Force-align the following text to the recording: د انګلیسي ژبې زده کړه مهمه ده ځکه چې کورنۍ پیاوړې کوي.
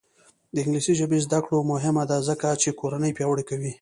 د 0.53 0.55
انګلیسي 0.63 0.93
ژبې 0.99 1.17
زده 1.25 1.39
کړه 1.45 1.57
مهمه 1.71 2.03
ده 2.09 2.17
ځکه 2.29 2.47
چې 2.61 2.77
کورنۍ 2.79 3.11
پیاوړې 3.17 3.43
کوي. 3.49 3.69